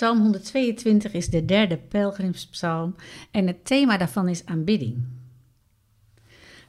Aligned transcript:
Psalm 0.00 0.20
122 0.20 1.12
is 1.12 1.28
de 1.28 1.44
derde 1.44 1.76
pelgrimspsalm 1.76 2.94
en 3.30 3.46
het 3.46 3.64
thema 3.64 3.96
daarvan 3.96 4.28
is 4.28 4.46
aanbidding. 4.46 4.96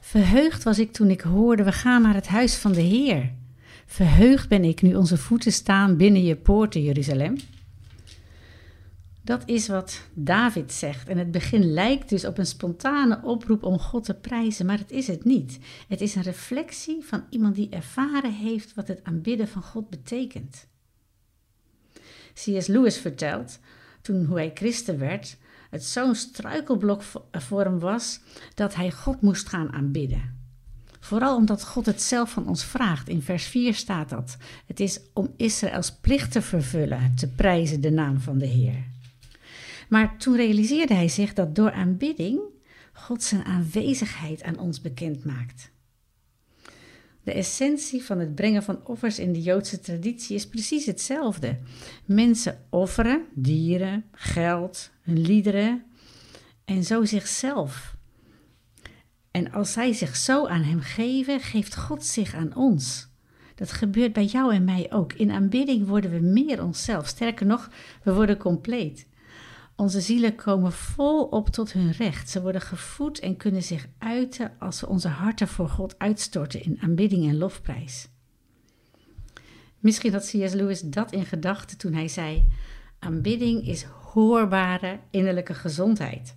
Verheugd 0.00 0.62
was 0.62 0.78
ik 0.78 0.92
toen 0.92 1.10
ik 1.10 1.20
hoorde: 1.20 1.62
we 1.62 1.72
gaan 1.72 2.02
naar 2.02 2.14
het 2.14 2.26
huis 2.26 2.54
van 2.54 2.72
de 2.72 2.80
Heer. 2.80 3.32
Verheugd 3.86 4.48
ben 4.48 4.64
ik 4.64 4.82
nu 4.82 4.94
onze 4.94 5.16
voeten 5.16 5.52
staan 5.52 5.96
binnen 5.96 6.24
je 6.24 6.36
poorten, 6.36 6.82
Jeruzalem. 6.82 7.36
Dat 9.22 9.42
is 9.46 9.68
wat 9.68 10.00
David 10.14 10.72
zegt. 10.72 11.08
En 11.08 11.18
het 11.18 11.30
begin 11.30 11.72
lijkt 11.72 12.08
dus 12.08 12.24
op 12.24 12.38
een 12.38 12.46
spontane 12.46 13.20
oproep 13.22 13.62
om 13.62 13.78
God 13.78 14.04
te 14.04 14.14
prijzen, 14.14 14.66
maar 14.66 14.78
het 14.78 14.90
is 14.90 15.06
het 15.06 15.24
niet. 15.24 15.58
Het 15.88 16.00
is 16.00 16.14
een 16.14 16.22
reflectie 16.22 17.04
van 17.04 17.24
iemand 17.30 17.54
die 17.54 17.68
ervaren 17.68 18.32
heeft 18.32 18.74
wat 18.74 18.88
het 18.88 19.04
aanbidden 19.04 19.48
van 19.48 19.62
God 19.62 19.90
betekent. 19.90 20.70
C.S. 22.34 22.66
Lewis 22.66 22.98
vertelt, 22.98 23.58
toen 24.02 24.24
hoe 24.24 24.36
hij 24.36 24.50
christen 24.54 24.98
werd, 24.98 25.36
het 25.70 25.84
zo'n 25.84 26.14
struikelblok 26.14 27.02
voor 27.32 27.64
hem 27.64 27.78
was 27.78 28.20
dat 28.54 28.74
hij 28.74 28.90
God 28.90 29.20
moest 29.20 29.48
gaan 29.48 29.72
aanbidden. 29.72 30.40
Vooral 31.00 31.36
omdat 31.36 31.64
God 31.64 31.86
het 31.86 32.02
zelf 32.02 32.30
van 32.30 32.48
ons 32.48 32.64
vraagt. 32.64 33.08
In 33.08 33.22
vers 33.22 33.44
4 33.44 33.74
staat 33.74 34.08
dat. 34.08 34.36
Het 34.66 34.80
is 34.80 35.00
om 35.12 35.34
Israëls 35.36 35.92
plicht 35.92 36.32
te 36.32 36.42
vervullen, 36.42 37.14
te 37.14 37.28
prijzen 37.28 37.80
de 37.80 37.90
naam 37.90 38.20
van 38.20 38.38
de 38.38 38.46
Heer. 38.46 38.84
Maar 39.88 40.16
toen 40.18 40.36
realiseerde 40.36 40.94
hij 40.94 41.08
zich 41.08 41.32
dat 41.32 41.54
door 41.54 41.72
aanbidding 41.72 42.40
God 42.92 43.22
zijn 43.22 43.44
aanwezigheid 43.44 44.42
aan 44.42 44.58
ons 44.58 44.80
bekend 44.80 45.24
maakt. 45.24 45.70
De 47.22 47.32
essentie 47.32 48.04
van 48.04 48.18
het 48.18 48.34
brengen 48.34 48.62
van 48.62 48.86
offers 48.86 49.18
in 49.18 49.32
de 49.32 49.42
Joodse 49.42 49.80
traditie 49.80 50.36
is 50.36 50.48
precies 50.48 50.86
hetzelfde. 50.86 51.58
Mensen 52.04 52.66
offeren 52.70 53.24
dieren, 53.34 54.04
geld, 54.12 54.90
hun 55.02 55.20
liederen 55.20 55.84
en 56.64 56.84
zo 56.84 57.04
zichzelf. 57.04 57.96
En 59.30 59.52
als 59.52 59.72
zij 59.72 59.92
zich 59.92 60.16
zo 60.16 60.46
aan 60.46 60.62
Hem 60.62 60.80
geven, 60.80 61.40
geeft 61.40 61.76
God 61.76 62.04
zich 62.04 62.34
aan 62.34 62.56
ons. 62.56 63.10
Dat 63.54 63.72
gebeurt 63.72 64.12
bij 64.12 64.24
jou 64.24 64.54
en 64.54 64.64
mij 64.64 64.92
ook. 64.92 65.12
In 65.12 65.30
aanbidding 65.30 65.86
worden 65.86 66.10
we 66.10 66.20
meer 66.20 66.62
onszelf. 66.62 67.06
Sterker 67.06 67.46
nog, 67.46 67.70
we 68.02 68.14
worden 68.14 68.36
compleet. 68.36 69.06
Onze 69.76 70.00
zielen 70.00 70.34
komen 70.34 70.72
volop 70.72 71.48
tot 71.48 71.72
hun 71.72 71.92
recht. 71.92 72.30
Ze 72.30 72.42
worden 72.42 72.60
gevoed 72.60 73.18
en 73.18 73.36
kunnen 73.36 73.62
zich 73.62 73.86
uiten 73.98 74.52
als 74.58 74.80
we 74.80 74.88
onze 74.88 75.08
harten 75.08 75.48
voor 75.48 75.68
God 75.68 75.98
uitstorten 75.98 76.62
in 76.62 76.78
aanbidding 76.80 77.28
en 77.28 77.36
lofprijs. 77.36 78.08
Misschien 79.78 80.12
had 80.12 80.22
C.S. 80.22 80.52
Lewis 80.52 80.80
dat 80.80 81.12
in 81.12 81.24
gedachten 81.24 81.78
toen 81.78 81.92
hij 81.92 82.08
zei: 82.08 82.44
Aanbidding 82.98 83.66
is 83.66 83.82
hoorbare 83.82 85.00
innerlijke 85.10 85.54
gezondheid. 85.54 86.36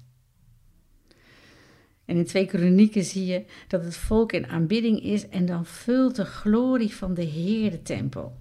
En 2.06 2.18
in 2.18 2.26
twee 2.26 2.46
kronieken 2.46 3.04
zie 3.04 3.26
je 3.26 3.46
dat 3.68 3.84
het 3.84 3.98
volk 3.98 4.32
in 4.32 4.48
aanbidding 4.48 5.04
is 5.04 5.30
en 5.30 5.46
dan 5.46 5.66
vult 5.66 6.16
de 6.16 6.26
glorie 6.26 6.96
van 6.96 7.14
de 7.14 7.24
Heer 7.24 7.72
de 7.72 7.82
tempel. 7.82 8.38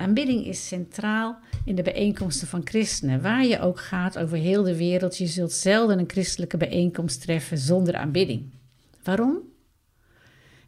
Aanbidding 0.00 0.46
is 0.46 0.66
centraal 0.66 1.38
in 1.64 1.74
de 1.74 1.82
bijeenkomsten 1.82 2.48
van 2.48 2.60
christenen. 2.64 3.22
Waar 3.22 3.46
je 3.46 3.60
ook 3.60 3.80
gaat 3.80 4.18
over 4.18 4.36
heel 4.36 4.62
de 4.62 4.76
wereld, 4.76 5.18
je 5.18 5.26
zult 5.26 5.52
zelden 5.52 5.98
een 5.98 6.10
christelijke 6.10 6.56
bijeenkomst 6.56 7.20
treffen 7.20 7.58
zonder 7.58 7.94
aanbidding. 7.94 8.52
Waarom? 9.02 9.38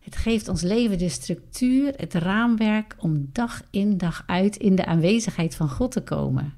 Het 0.01 0.17
geeft 0.17 0.49
ons 0.49 0.63
leven 0.63 0.99
de 0.99 1.09
structuur, 1.09 1.95
het 1.97 2.15
raamwerk 2.15 2.97
om 2.99 3.29
dag 3.33 3.63
in 3.71 3.99
dag 3.99 4.23
uit 4.27 4.57
in 4.57 4.75
de 4.75 4.85
aanwezigheid 4.85 5.55
van 5.55 5.69
God 5.71 5.93
te 5.93 6.03
komen. 6.03 6.55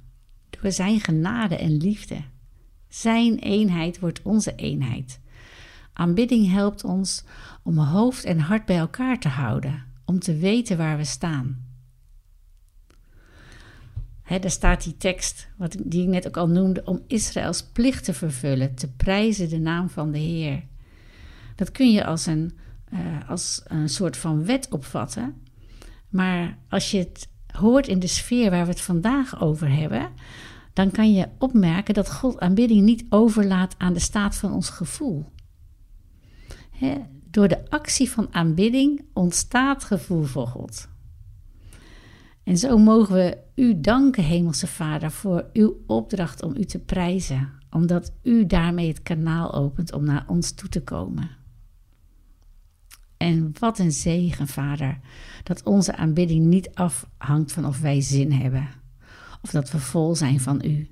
Door 0.50 0.72
Zijn 0.72 1.00
genade 1.00 1.56
en 1.56 1.77
liefde. 1.77 2.17
Zijn 2.89 3.39
eenheid 3.39 3.98
wordt 3.98 4.22
onze 4.22 4.55
eenheid. 4.55 5.20
Aanbidding 5.92 6.50
helpt 6.50 6.84
ons 6.84 7.24
om 7.62 7.79
hoofd 7.79 8.24
en 8.24 8.39
hart 8.39 8.64
bij 8.64 8.79
elkaar 8.79 9.18
te 9.18 9.29
houden, 9.29 9.85
om 10.05 10.18
te 10.18 10.36
weten 10.36 10.77
waar 10.77 10.96
we 10.96 11.05
staan. 11.05 11.73
Daar 14.29 14.51
staat 14.51 14.85
die 14.85 14.96
tekst, 14.96 15.48
wat, 15.57 15.77
die 15.85 16.02
ik 16.02 16.08
net 16.08 16.27
ook 16.27 16.36
al 16.36 16.48
noemde, 16.48 16.85
om 16.85 17.02
Israëls 17.07 17.62
plicht 17.62 18.05
te 18.05 18.14
vervullen, 18.14 18.74
te 18.74 18.89
prijzen 18.92 19.48
de 19.48 19.58
naam 19.58 19.89
van 19.89 20.11
de 20.11 20.18
Heer. 20.18 20.62
Dat 21.57 21.70
kun 21.70 21.92
je 21.92 22.05
als 22.05 22.27
een, 22.27 22.52
uh, 22.92 23.29
als 23.29 23.62
een 23.64 23.89
soort 23.89 24.17
van 24.17 24.45
wet 24.45 24.68
opvatten. 24.70 25.35
Maar 26.08 26.58
als 26.68 26.90
je 26.90 26.98
het 26.98 27.29
hoort 27.46 27.89
in 27.89 27.98
de 27.98 28.07
sfeer 28.07 28.51
waar 28.51 28.64
we 28.64 28.70
het 28.70 28.80
vandaag 28.80 29.40
over 29.40 29.77
hebben, 29.77 30.08
dan 30.73 30.91
kan 30.91 31.12
je 31.12 31.29
opmerken 31.39 31.95
dat 31.95 32.12
God 32.12 32.41
aanbidding 32.41 32.83
niet 32.83 33.05
overlaat 33.08 33.74
aan 33.79 33.92
de 33.92 34.01
staat 34.01 34.36
van 34.36 34.52
ons 34.52 34.68
gevoel. 34.68 35.24
Door 37.30 37.48
de 37.48 37.70
actie 37.70 38.11
van 38.11 38.29
aanbidding 38.30 39.05
ontstaat 39.12 39.85
gevoel 39.85 40.23
voor 40.23 40.46
God. 40.46 40.89
En 42.44 42.58
zo 42.58 42.78
mogen 42.78 43.14
we 43.14 43.38
u 43.55 43.80
danken, 43.80 44.24
Hemelse 44.24 44.66
Vader, 44.66 45.10
voor 45.10 45.50
uw 45.52 45.82
opdracht 45.86 46.42
om 46.42 46.56
u 46.56 46.64
te 46.64 46.78
prijzen, 46.78 47.52
omdat 47.70 48.12
u 48.22 48.46
daarmee 48.46 48.88
het 48.88 49.02
kanaal 49.02 49.55
opent 49.55 49.92
om 49.92 50.05
naar 50.05 50.24
ons 50.28 50.52
toe 50.52 50.68
te 50.68 50.82
komen. 50.82 51.30
En 53.16 53.52
wat 53.58 53.78
een 53.78 53.92
zegen, 53.92 54.46
Vader, 54.48 54.98
dat 55.42 55.62
onze 55.62 55.96
aanbidding 55.96 56.46
niet 56.46 56.74
afhangt 56.74 57.52
van 57.52 57.66
of 57.66 57.80
wij 57.80 58.00
zin 58.00 58.32
hebben 58.32 58.68
of 59.42 59.50
dat 59.50 59.70
we 59.70 59.78
vol 59.78 60.14
zijn 60.14 60.40
van 60.40 60.64
u, 60.64 60.88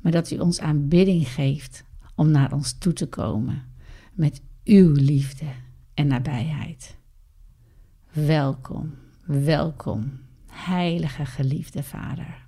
maar 0.00 0.12
dat 0.12 0.30
u 0.30 0.38
ons 0.38 0.60
aanbidding 0.60 1.28
geeft 1.28 1.84
om 2.14 2.30
naar 2.30 2.52
ons 2.52 2.78
toe 2.78 2.92
te 2.92 3.08
komen 3.08 3.62
met 4.12 4.42
uw 4.64 4.92
liefde 4.92 5.46
en 5.94 6.06
nabijheid. 6.06 6.96
Welkom. 8.12 8.94
Welkom, 9.24 10.20
heilige 10.46 11.26
geliefde 11.26 11.82
Vader. 11.82 12.46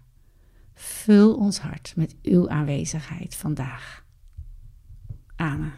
Vul 0.75 1.35
ons 1.35 1.59
hart 1.59 1.93
met 1.97 2.17
uw 2.23 2.49
aanwezigheid 2.49 3.37
vandaag. 3.37 4.05
Amen. 5.37 5.73